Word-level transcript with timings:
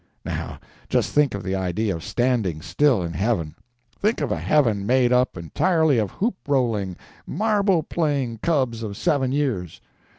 —Now 0.25 0.59
just 0.89 1.11
think 1.11 1.35
of 1.35 1.43
the 1.43 1.53
idea 1.53 1.95
of 1.95 2.03
standing 2.03 2.61
still 2.63 3.03
in 3.03 3.13
heaven! 3.13 3.53
Think 3.99 4.19
of 4.19 4.31
a 4.31 4.39
heaven 4.39 4.83
made 4.87 5.13
up 5.13 5.37
entirely 5.37 5.99
of 5.99 6.09
hoop 6.09 6.37
rolling, 6.47 6.95
marble 7.27 7.83
playing 7.83 8.39
cubs 8.39 8.81
of 8.81 8.97
seven 8.97 9.31
years! 9.31 9.79